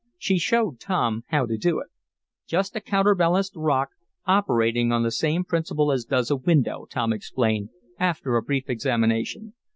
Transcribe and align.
She 0.17 0.39
showed 0.39 0.79
Tom 0.79 1.25
how 1.27 1.45
to 1.45 1.57
do 1.59 1.77
it. 1.77 1.89
"Just 2.47 2.75
a 2.75 2.81
counter 2.81 3.13
balanced 3.13 3.53
rock 3.55 3.89
operating 4.25 4.91
on 4.91 5.03
the 5.03 5.11
same 5.11 5.43
principle 5.43 5.91
as 5.91 6.05
does 6.05 6.31
a 6.31 6.37
window," 6.37 6.87
Tom 6.89 7.13
explained, 7.13 7.69
after 7.99 8.35
a 8.35 8.41
brief 8.41 8.67
examination. 8.67 9.53